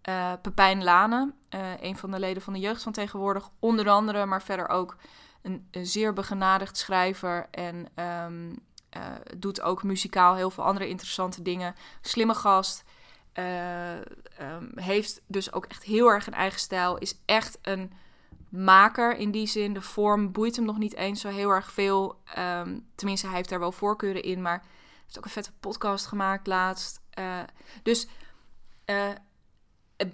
[0.09, 1.33] uh, Pepijn Lane.
[1.55, 3.49] Uh, een van de leden van de jeugd van tegenwoordig.
[3.59, 4.95] Onder andere, maar verder ook
[5.41, 7.47] een, zeer begenadigd schrijver.
[7.51, 7.87] En
[8.25, 8.59] um,
[8.97, 9.03] uh,
[9.37, 11.75] doet ook muzikaal heel veel andere interessante dingen.
[12.01, 12.83] Slimme gast.
[13.33, 16.97] Um, heeft dus ook echt heel erg een eigen stijl.
[16.97, 17.91] Is echt een
[18.49, 19.73] maker in die zin.
[19.73, 22.21] De vorm boeit hem nog niet eens zo heel erg veel.
[22.37, 24.41] Um, tenminste, hij heeft daar wel voorkeuren in.
[24.41, 24.63] Maar
[25.09, 27.01] heeft ook een vette podcast gemaakt laatst.
[27.19, 27.39] Uh,
[27.83, 28.07] dus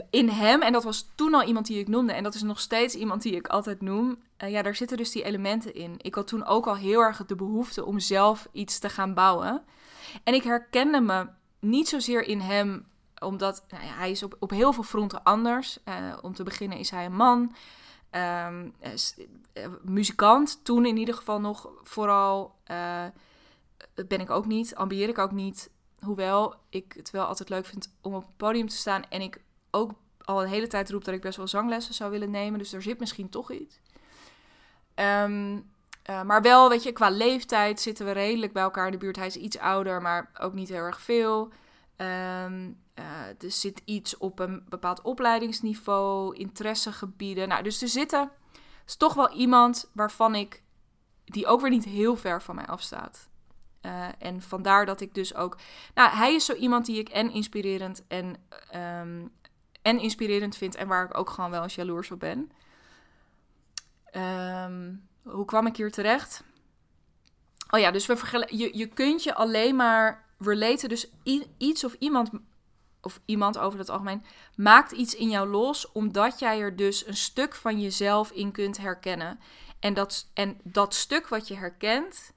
[0.10, 2.60] in hem, en dat was toen al iemand die ik noemde, en dat is nog
[2.60, 4.18] steeds iemand die ik altijd noem.
[4.44, 5.96] Uh, ja, daar zitten dus die elementen in.
[5.98, 9.64] Ik had toen ook al heel erg de behoefte om zelf iets te gaan bouwen.
[10.24, 11.28] En ik herkende me
[11.60, 12.88] niet zozeer in hem,
[13.20, 15.80] omdat nou ja, hij is op, op heel veel fronten anders.
[16.22, 17.56] Om te beginnen is hij een man,
[18.12, 18.74] um,
[19.82, 20.60] muzikant.
[20.64, 22.56] Toen in ieder geval nog vooral.
[24.08, 25.70] Ben ik ook niet, ambieer ik ook niet.
[26.00, 29.04] Hoewel ik het wel altijd leuk vind om op het podium te staan.
[29.10, 32.32] En ik ook al een hele tijd roep dat ik best wel zanglessen zou willen
[32.32, 32.60] nemen.
[32.60, 33.80] Dus er zit misschien toch iets.
[34.96, 35.74] Um,
[36.10, 39.16] uh, maar wel, weet je, qua leeftijd zitten we redelijk bij elkaar in de buurt.
[39.16, 41.52] Hij is iets ouder, maar ook niet heel erg veel.
[41.98, 47.48] Um, uh, er zit iets op een bepaald opleidingsniveau, interessegebieden.
[47.48, 48.32] Nou, dus er zitten,
[48.86, 50.64] is toch wel iemand waarvan ik,
[51.26, 53.30] die ook weer niet heel ver van mij afstaat.
[53.86, 55.58] Uh, en vandaar dat ik dus ook,
[55.94, 58.26] nou, hij is zo iemand die ik en inspirerend en,
[58.76, 59.32] um,
[59.82, 62.52] en inspirerend vind en waar ik ook gewoon wel eens jaloers op ben.
[64.16, 66.44] Um, hoe kwam ik hier terecht?
[67.70, 68.48] Oh ja, dus we.
[68.50, 70.90] Je, je kunt je alleen maar relaten.
[70.90, 71.10] Dus
[71.58, 72.30] iets of iemand,
[73.02, 77.18] of iemand over het algemeen, maakt iets in jou los, omdat jij er dus een
[77.18, 79.40] stuk van jezelf in kunt herkennen.
[79.80, 82.34] En dat, en dat stuk wat je herkent,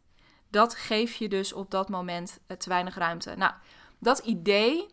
[0.51, 3.35] dat geef je dus op dat moment eh, te weinig ruimte.
[3.37, 3.53] Nou,
[3.99, 4.87] dat idee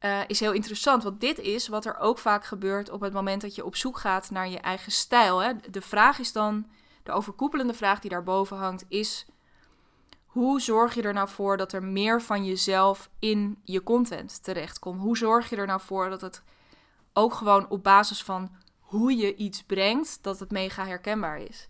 [0.00, 3.42] uh, is heel interessant, want dit is wat er ook vaak gebeurt op het moment
[3.42, 5.38] dat je op zoek gaat naar je eigen stijl.
[5.38, 5.52] Hè.
[5.70, 6.66] De vraag is dan
[7.02, 9.26] de overkoepelende vraag die daarboven hangt is:
[10.24, 15.00] hoe zorg je er nou voor dat er meer van jezelf in je content terechtkomt?
[15.00, 16.42] Hoe zorg je er nou voor dat het
[17.12, 21.68] ook gewoon op basis van hoe je iets brengt, dat het mega herkenbaar is?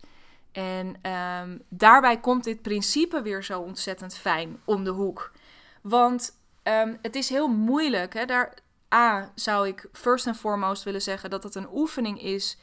[0.51, 5.31] En um, daarbij komt dit principe weer zo ontzettend fijn om de hoek.
[5.81, 8.13] Want um, het is heel moeilijk.
[8.13, 8.25] Hè?
[8.25, 8.53] Daar,
[8.93, 12.57] A, zou ik first and foremost willen zeggen dat het een oefening is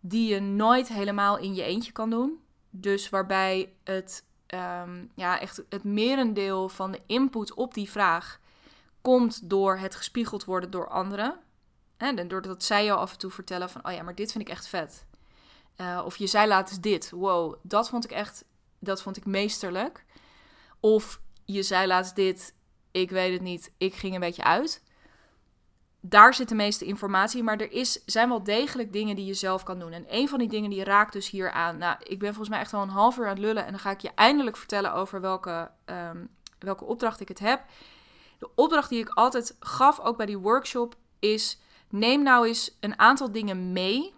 [0.00, 2.40] die je nooit helemaal in je eentje kan doen.
[2.70, 4.24] Dus waarbij het,
[4.82, 8.40] um, ja, echt het merendeel van de input op die vraag
[9.00, 11.38] komt door het gespiegeld worden door anderen.
[11.96, 14.50] En doordat zij jou af en toe vertellen van, oh ja, maar dit vind ik
[14.50, 15.04] echt vet.
[15.76, 17.10] Uh, of je zei laat eens dit.
[17.10, 18.44] Wow, dat vond ik echt,
[18.78, 20.04] dat vond ik meesterlijk.
[20.80, 22.54] Of je zei laatst dit,
[22.90, 24.82] ik weet het niet, ik ging een beetje uit
[26.06, 27.42] daar zit de meeste informatie.
[27.42, 29.92] Maar er is, zijn wel degelijk dingen die je zelf kan doen.
[29.92, 31.78] En een van die dingen die raakt dus hier aan.
[31.78, 33.64] Nou, ik ben volgens mij echt al een half uur aan het lullen.
[33.64, 37.64] En dan ga ik je eindelijk vertellen over welke, um, welke opdracht ik het heb.
[38.38, 41.58] De opdracht die ik altijd gaf, ook bij die workshop, is:
[41.88, 44.14] neem nou eens een aantal dingen mee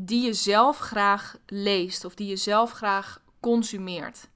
[0.00, 4.28] die je zelf graag leest of die je zelf graag consumeert.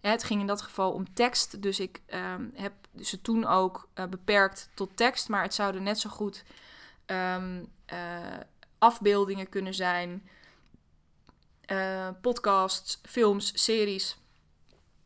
[0.00, 4.06] Het ging in dat geval om tekst, dus ik um, heb ze toen ook uh,
[4.06, 6.44] beperkt tot tekst, maar het zouden net zo goed
[7.06, 7.96] um, uh,
[8.78, 10.28] afbeeldingen kunnen zijn,
[11.66, 14.16] uh, podcasts, films, series.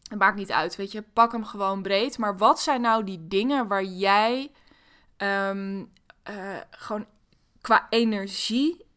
[0.09, 2.19] Het maakt niet uit, weet je, pak hem gewoon breed.
[2.19, 4.53] Maar wat zijn nou die dingen waar jij
[5.17, 5.93] um,
[6.71, 7.07] gewoon
[7.61, 8.89] qua energie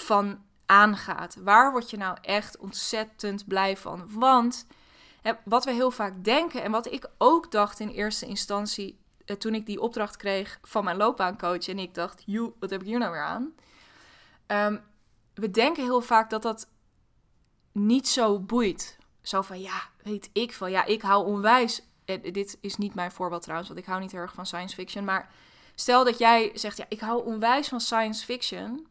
[0.00, 1.34] van aangaat?
[1.34, 4.04] Waar word je nou echt ontzettend blij van?
[4.08, 4.66] Want
[5.44, 9.54] wat we heel vaak denken en wat ik ook dacht in eerste instantie eh, toen
[9.54, 12.98] ik die opdracht kreeg van mijn loopbaancoach en ik dacht, joe, wat heb ik hier
[12.98, 13.54] nou weer aan?
[14.46, 14.78] Ehm,
[15.34, 16.68] we denken heel vaak dat dat
[17.72, 18.98] niet zo boeit.
[19.22, 21.82] Zo van, ja, weet ik van, ja, ik hou onwijs.
[22.04, 24.74] Eh, dit is niet mijn voorbeeld trouwens, want ik hou niet heel erg van science
[24.74, 25.04] fiction.
[25.04, 25.30] Maar
[25.74, 28.86] stel dat jij zegt, ja, ik hou onwijs van science fiction.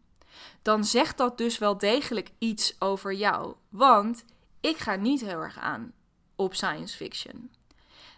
[0.62, 3.56] Dan zegt dat dus wel degelijk iets over jou.
[3.70, 4.26] Want
[4.62, 5.94] ik ga niet heel erg aan
[6.36, 7.52] op science fiction.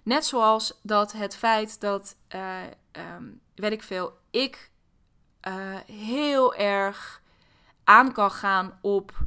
[0.03, 2.57] Net zoals dat het feit dat, uh,
[3.15, 4.71] um, weet ik veel, ik
[5.47, 7.21] uh, heel erg
[7.83, 9.17] aan kan gaan op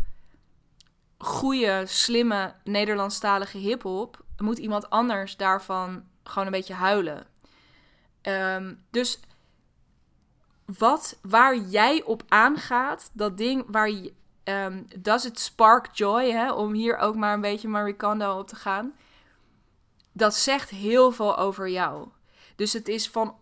[1.19, 7.27] goede, slimme Nederlandstalige hip-hop, moet iemand anders daarvan gewoon een beetje huilen.
[8.23, 9.21] Um, dus
[10.79, 14.13] wat, waar jij op aangaat, dat ding waar je,
[14.45, 18.57] um, does it spark joy, hè, om hier ook maar een beetje Marie op te
[18.57, 18.93] gaan.
[20.13, 22.09] Dat zegt heel veel over jou.
[22.57, 23.37] Dus het is van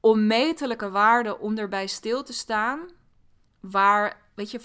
[0.00, 2.80] onmetelijke waarde om erbij stil te staan.
[3.60, 4.60] Waar, weet je,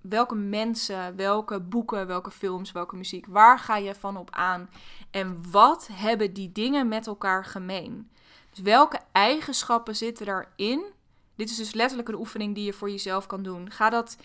[0.00, 4.70] welke mensen, welke boeken, welke films, welke muziek, waar ga je van op aan?
[5.10, 8.10] En wat hebben die dingen met elkaar gemeen?
[8.50, 10.91] Dus welke eigenschappen zitten daarin?
[11.36, 13.70] Dit is dus letterlijk een oefening die je voor jezelf kan doen.
[13.70, 14.16] Ga dat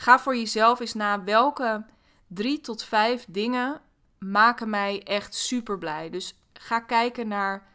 [0.00, 1.84] Ga voor jezelf eens na welke
[2.26, 3.80] drie tot vijf dingen
[4.18, 6.10] maken mij echt super blij.
[6.10, 7.66] Dus ga kijken naar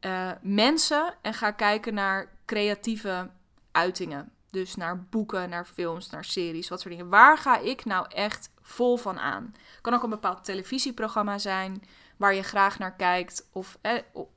[0.00, 3.30] uh, mensen en ga kijken naar creatieve
[3.72, 4.32] uitingen.
[4.50, 7.10] Dus naar boeken, naar films, naar series, wat soort dingen.
[7.10, 9.54] Waar ga ik nou echt vol van aan?
[9.80, 11.82] Kan ook een bepaald televisieprogramma zijn,
[12.16, 13.78] waar je graag naar kijkt, of,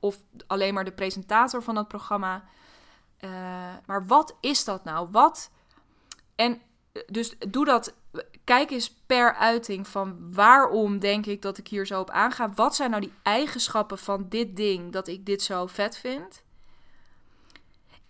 [0.00, 2.44] of alleen maar de presentator van dat programma.
[3.16, 3.30] Eh,
[3.86, 5.08] maar wat is dat nou?
[5.10, 5.50] Wat?
[6.34, 6.60] En
[7.06, 7.94] dus doe dat.
[8.44, 12.50] Kijk eens per uiting van waarom denk ik dat ik hier zo op aanga.
[12.54, 16.44] Wat zijn nou die eigenschappen van dit ding dat ik dit zo vet vind?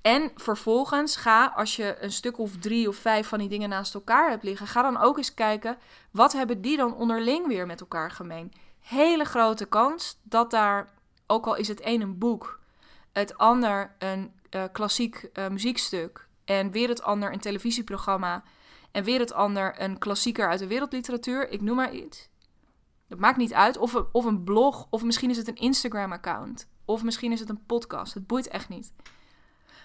[0.06, 3.94] En vervolgens ga, als je een stuk of drie of vijf van die dingen naast
[3.94, 5.78] elkaar hebt liggen, ga dan ook eens kijken,
[6.10, 8.52] wat hebben die dan onderling weer met elkaar gemeen?
[8.80, 10.92] Hele grote kans dat daar,
[11.26, 12.60] ook al is het een een boek,
[13.12, 18.42] het ander een uh, klassiek uh, muziekstuk en weer het ander een televisieprogramma
[18.90, 22.28] en weer het ander een klassieker uit de wereldliteratuur, ik noem maar iets.
[23.08, 23.76] Dat maakt niet uit.
[23.76, 27.48] Of een, of een blog, of misschien is het een Instagram-account, of misschien is het
[27.48, 28.14] een podcast.
[28.14, 28.92] Het boeit echt niet.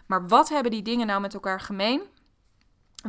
[0.05, 2.01] Maar wat hebben die dingen nou met elkaar gemeen?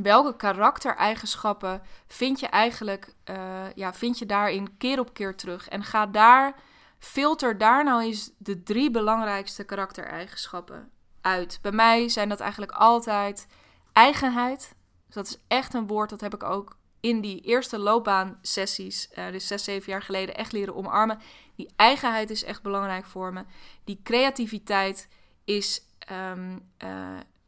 [0.03, 5.69] Welke karaktereigenschappen vind je eigenlijk, uh, ja, vind je daarin keer op keer terug?
[5.69, 6.61] En ga daar,
[6.99, 10.91] filter daar nou eens de drie belangrijkste karaktereigenschappen
[11.23, 11.59] uit.
[11.63, 13.47] Bij mij zijn dat eigenlijk altijd
[13.93, 14.75] eigenheid.
[15.07, 19.31] Dus dat is echt een woord, dat heb ik ook in die eerste loopbaansessies, uh,
[19.31, 21.19] dus zes, zeven jaar geleden, echt leren omarmen.
[21.55, 23.45] Die eigenheid is echt belangrijk voor me.
[23.85, 25.09] Die creativiteit
[25.45, 26.71] is um,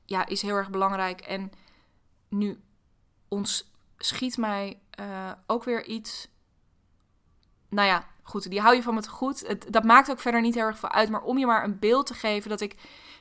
[0.04, 1.20] ja, is heel erg belangrijk.
[1.20, 1.52] En
[2.28, 2.60] nu
[3.28, 6.28] ons schiet mij uh, ook weer iets.
[7.68, 9.46] Nou ja, goed, die hou je van me te goed.
[9.46, 11.10] Het, dat maakt ook verder niet heel erg veel uit.
[11.10, 12.76] Maar om je maar een beeld te geven dat ik,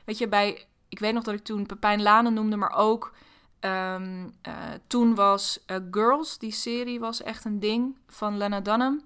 [0.05, 0.65] weet je, bij.
[0.89, 3.13] Ik weet nog dat ik toen Pepijn Lanen noemde, maar ook.
[3.59, 4.53] Um, uh,
[4.87, 9.05] toen was uh, Girls, die serie was echt een ding van Lena Dunham.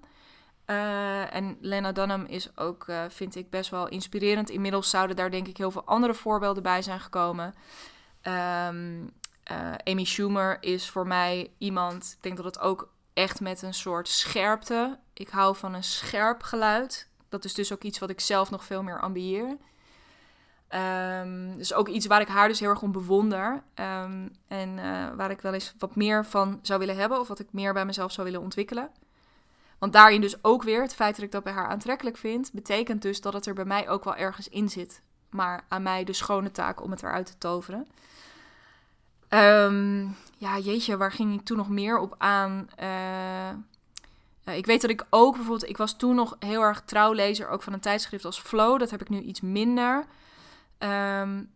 [0.66, 4.50] Uh, en Lena Dunham is ook, vind ik, best wel inspirerend.
[4.50, 7.54] Inmiddels zouden daar denk ik heel veel andere voorbeelden bij zijn gekomen.
[8.22, 8.68] Uh,
[9.84, 14.08] Amy Schumer is voor mij iemand, ik denk dat het ook echt met een soort
[14.08, 14.98] scherpte.
[15.12, 17.08] Ik hou van een scherp geluid.
[17.28, 19.56] Dat is dus ook iets wat ik zelf nog veel meer ambieer.
[20.74, 23.62] Um, dus ook iets waar ik haar dus heel erg om bewonder.
[23.74, 24.76] Um, en
[25.16, 27.20] waar ik wel eens wat meer van zou willen hebben.
[27.20, 28.90] Of wat ik meer bij mezelf zou willen ontwikkelen.
[29.78, 33.02] Want daarin dus ook weer, het feit dat ik dat bij haar aantrekkelijk vind, betekent
[33.02, 35.02] dus dat het er bij mij ook wel ergens in zit.
[35.30, 37.86] Maar aan mij de schone taak om het eruit te toveren.
[39.28, 42.68] Um, ja, jeetje, waar ging ik toen nog meer op aan?
[42.82, 47.62] Uh, ik weet dat ik ook bijvoorbeeld, ik was toen nog heel erg trouwlezer ook
[47.62, 48.78] van een tijdschrift als Flow.
[48.78, 50.04] Dat heb ik nu iets minder.
[50.78, 51.50] Um,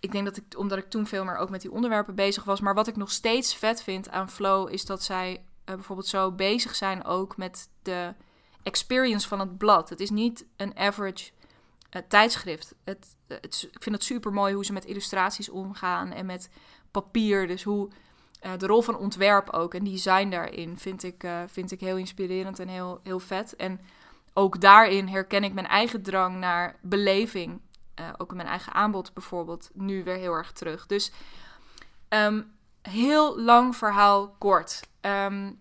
[0.00, 2.60] ik denk dat ik, omdat ik toen veel meer ook met die onderwerpen bezig was.
[2.60, 6.32] Maar wat ik nog steeds vet vind aan Flow is dat zij uh, bijvoorbeeld zo
[6.32, 8.14] bezig zijn ook met de
[8.62, 9.88] experience van het blad.
[9.88, 11.30] Het is niet een average
[11.96, 12.74] uh, tijdschrift.
[12.84, 16.50] Het, het, ik vind het super mooi hoe ze met illustraties omgaan en met
[16.90, 17.46] papier.
[17.46, 17.88] Dus hoe
[18.58, 22.68] de rol van ontwerp ook en design daarin vind ik, vind ik heel inspirerend en
[22.68, 23.56] heel, heel vet.
[23.56, 23.80] En
[24.34, 27.60] ook daarin herken ik mijn eigen drang naar beleving.
[28.16, 30.86] Ook in mijn eigen aanbod bijvoorbeeld nu weer heel erg terug.
[30.86, 31.12] Dus
[32.08, 34.88] um, heel lang verhaal kort.
[35.00, 35.60] Um,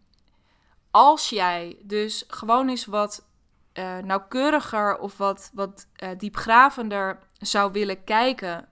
[0.91, 3.27] als jij dus gewoon eens wat
[3.73, 8.67] uh, nauwkeuriger of wat, wat uh, diepgravender zou willen kijken,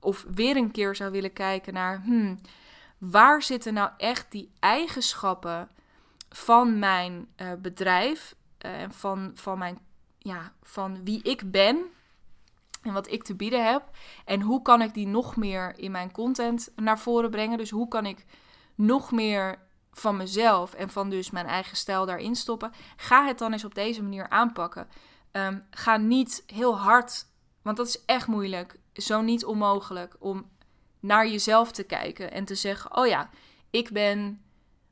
[0.00, 2.40] of weer een keer zou willen kijken naar, hmm,
[2.98, 5.68] waar zitten nou echt die eigenschappen
[6.28, 9.78] van mijn bedrijf en van, van, mijn,
[10.18, 11.84] ja, van wie ik ben
[12.86, 13.82] en wat ik te bieden heb.
[14.24, 17.58] En hoe kan ik die nog meer in mijn content naar voren brengen?
[17.58, 18.24] Dus hoe kan ik
[18.74, 19.58] nog meer
[19.98, 22.72] van mezelf en van dus mijn eigen stijl daarin stoppen.
[22.96, 24.88] Ga het dan eens op deze manier aanpakken.
[25.32, 27.26] Um, ga niet heel hard,
[27.62, 30.50] want dat is echt moeilijk, zo niet onmogelijk, om
[31.00, 33.30] naar jezelf te kijken en te zeggen: Oh ja,
[33.70, 34.40] ik ben.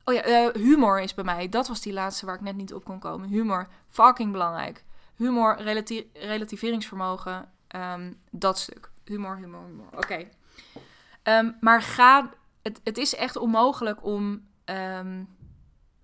[0.03, 1.49] Oh ja, uh, humor is bij mij.
[1.49, 3.29] Dat was die laatste waar ik net niet op kon komen.
[3.29, 4.83] Humor, fucking belangrijk.
[5.15, 8.91] Humor, relati relativeringsvermogen, um, dat stuk.
[9.03, 9.87] Humor, humor, humor.
[9.95, 10.27] Oké.
[11.23, 12.33] Um, maar ga.
[12.61, 15.35] Het, het is echt onmogelijk om Um,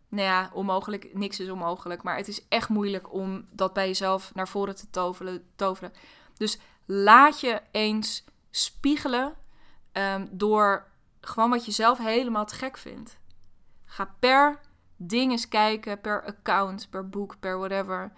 [0.10, 1.14] nou ja, onmogelijk.
[1.14, 2.04] Niks is onmogelijk.
[2.04, 5.46] Maar het is echt moeilijk om dat bij jezelf naar voren te toveren.
[5.56, 5.94] toveren.
[6.34, 9.36] Dus laat je eens spiegelen
[10.32, 10.88] door
[11.22, 13.20] gewoon wat je zelf helemaal te gek vindt.
[13.86, 14.60] Ga per
[14.96, 18.12] ding eens kijken, per account, per boek, per whatever.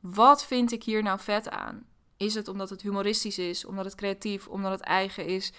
[0.00, 1.86] Wat vind ik hier nou vet aan?
[2.18, 5.52] Is het omdat het humoristisch is, omdat het creatief, omdat het eigen is,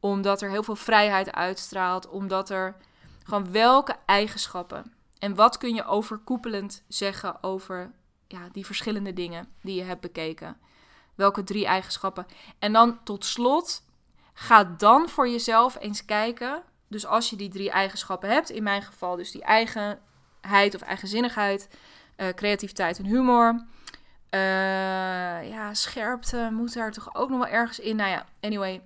[0.00, 2.76] omdat er heel veel vrijheid uitstraalt, omdat er
[3.24, 7.92] gewoon welke eigenschappen en wat kun je overkoepelend zeggen over
[8.26, 10.56] ja, die verschillende dingen die je hebt bekeken?
[11.14, 12.26] Welke drie eigenschappen?
[12.58, 13.82] En dan tot slot,
[14.32, 16.62] ga dan voor jezelf eens kijken.
[16.88, 21.68] Dus als je die drie eigenschappen hebt, in mijn geval dus die eigenheid of eigenzinnigheid,
[22.16, 23.66] uh, creativiteit en humor.
[24.30, 27.96] Ja, scherpte moet daar toch ook nog wel ergens in.
[27.96, 28.82] Nou ja, anyway,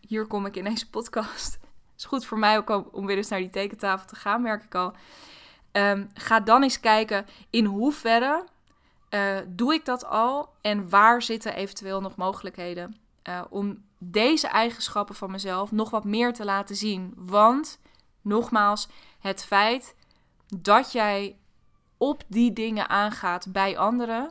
[0.00, 1.58] hier kom ik in deze podcast.
[1.98, 4.74] is goed voor mij ook om weer eens naar die tekentafel te gaan, merk ik
[4.74, 4.92] al.
[5.72, 8.44] Ehm, ga dan eens kijken in hoeverre
[9.10, 12.96] uh, doe ik dat al en waar zitten eventueel nog mogelijkheden
[13.28, 17.12] uh, om deze eigenschappen van mezelf nog wat meer te laten zien.
[17.16, 17.80] Want
[18.22, 18.88] nogmaals,
[19.20, 19.94] het feit
[20.56, 21.36] dat jij
[21.96, 24.30] op die dingen aangaat bij anderen,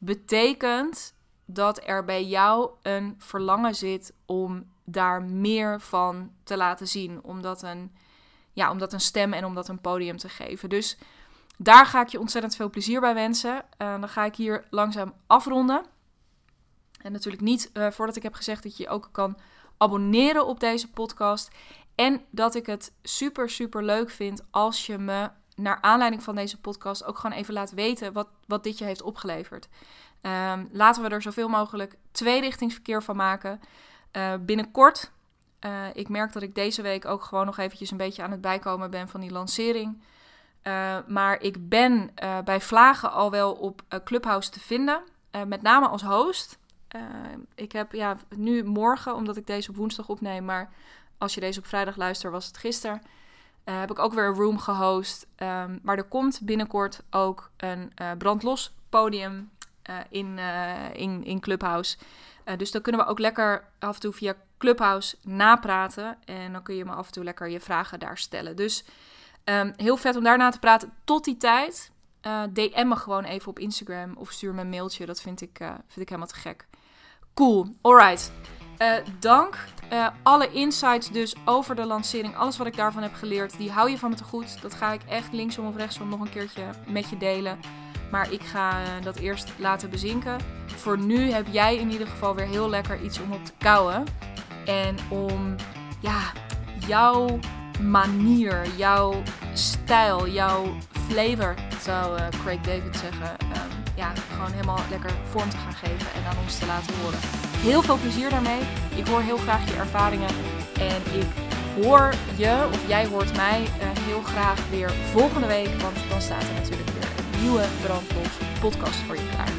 [0.00, 7.22] betekent dat er bij jou een verlangen zit om daar meer van te laten zien.
[7.22, 7.92] Om dat een,
[8.52, 10.68] ja, om dat een stem en om dat een podium te geven.
[10.68, 10.98] Dus
[11.56, 13.54] daar ga ik je ontzettend veel plezier bij wensen.
[13.54, 15.84] Uh, dan ga ik hier langzaam afronden.
[17.02, 19.38] En natuurlijk niet uh, voordat ik heb gezegd dat je je ook kan
[19.76, 21.50] abonneren op deze podcast.
[21.94, 25.30] En dat ik het super, super leuk vind als je me
[25.62, 29.02] naar aanleiding van deze podcast ook gewoon even laat weten wat, wat dit je heeft
[29.02, 29.68] opgeleverd.
[30.22, 33.60] Um, laten we er zoveel mogelijk tweerichtingsverkeer van maken.
[34.16, 35.10] Uh, binnenkort,
[35.60, 38.40] uh, ik merk dat ik deze week ook gewoon nog eventjes een beetje aan het
[38.40, 40.02] bijkomen ben van die lancering.
[40.62, 42.10] Uh, maar ik ben
[42.44, 45.02] bij Vlagen al wel op Clubhouse te vinden,
[45.46, 46.58] met name als host.
[47.54, 50.72] ik heb ja, nu morgen, omdat ik deze op woensdag opneem, maar
[51.18, 53.02] als je deze op vrijdag luistert, was het gisteren.
[53.78, 55.26] Heb ik ook weer een room gehost.
[55.36, 59.50] Um, maar er komt binnenkort ook een brandlos podium
[60.10, 60.38] in,
[60.92, 61.96] in, in Clubhouse.
[62.56, 66.18] Dus dan kunnen we ook lekker af en toe via Clubhouse napraten.
[66.24, 68.56] En dan kun je me af en toe lekker je vragen daar stellen.
[68.56, 68.84] Dus
[69.44, 70.92] um, heel vet om daarna te praten.
[71.04, 71.90] Tot die tijd,
[72.20, 75.06] eh, DM me gewoon even op Instagram of stuur me een mailtje.
[75.06, 76.66] Dat vind ik, vind ik helemaal te gek.
[77.34, 78.32] Cool, alright.
[78.82, 79.58] Uh, dank.
[80.22, 83.98] alle insights dus over de lancering, alles wat ik daarvan heb geleerd, die hou je
[83.98, 84.62] van me te goed.
[84.62, 87.60] Dat ga ik echt linksom of rechtsom nog een keertje met je delen.
[88.10, 88.72] Maar ik ga
[89.02, 90.40] dat eerst laten bezinken.
[90.66, 94.04] Voor nu heb jij in ieder geval weer heel lekker iets om op te kouwen.
[94.64, 95.54] En om
[96.00, 96.20] ja,
[96.86, 97.38] jouw
[97.82, 99.22] manier, jouw
[99.54, 100.76] stijl, jouw
[101.08, 103.36] flavor, zou Craig David zeggen.
[104.00, 107.18] Ja, gewoon helemaal lekker vorm te gaan geven en aan ons te laten horen.
[107.68, 108.60] Heel veel plezier daarmee.
[108.94, 110.28] Ik hoor heel graag je ervaringen.
[110.78, 111.30] En ik
[111.82, 113.68] hoor je, of jij hoort mij, uh,
[114.08, 115.80] heel graag weer volgende week.
[115.80, 119.52] Want dan staat er natuurlijk weer nieuwe Brandlos podcast voor je klaar.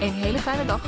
[0.00, 0.82] Een hele fijne dag.